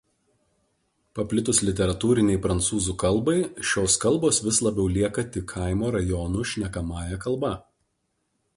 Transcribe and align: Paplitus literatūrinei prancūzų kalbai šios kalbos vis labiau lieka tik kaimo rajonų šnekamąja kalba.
Paplitus 1.17 1.59
literatūrinei 1.65 2.37
prancūzų 2.45 2.95
kalbai 3.03 3.37
šios 3.73 3.99
kalbos 4.05 4.41
vis 4.47 4.63
labiau 4.69 4.89
lieka 4.97 5.27
tik 5.37 5.47
kaimo 5.55 5.95
rajonų 5.97 6.47
šnekamąja 6.55 7.21
kalba. 7.27 7.53